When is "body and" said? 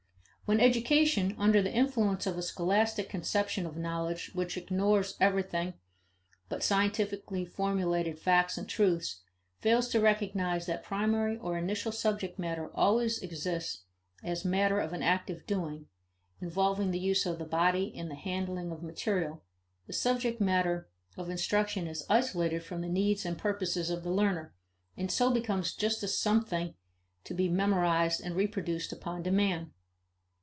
17.45-18.11